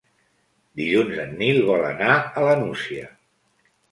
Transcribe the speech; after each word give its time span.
Dilluns 0.79 1.19
en 1.25 1.35
Nil 1.41 1.59
vol 1.67 1.85
anar 1.91 2.15
a 2.41 2.45
la 2.47 2.57
Nucia. 2.65 3.07